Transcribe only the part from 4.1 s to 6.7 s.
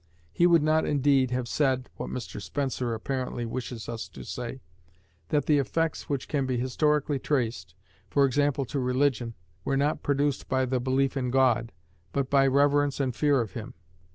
say) that the effects which can be